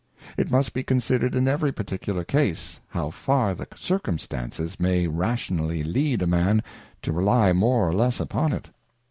It 0.35 0.49
must 0.49 0.73
be 0.73 0.81
considered 0.81 1.35
in 1.35 1.47
every 1.47 1.71
particular 1.71 2.23
case, 2.23 2.79
how 2.87 3.11
far 3.11 3.53
the 3.53 3.67
Circumstances 3.75 4.79
may 4.79 5.05
rationally 5.05 5.83
lead 5.83 6.23
a 6.23 6.25
Man 6.25 6.63
to 7.03 7.11
rely 7.11 7.53
more 7.53 7.87
or 7.87 7.93
less 7.93 8.19
upon 8.19 8.51
it. 8.53 8.69